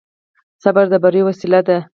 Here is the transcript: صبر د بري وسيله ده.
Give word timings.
صبر 0.63 0.85
د 0.91 0.93
بري 1.03 1.21
وسيله 1.27 1.59
ده. 1.67 1.77